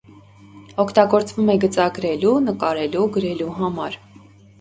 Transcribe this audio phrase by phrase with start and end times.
[0.83, 3.99] Օգտագործվում է գծագրելու, նկարելու, գրելու համար։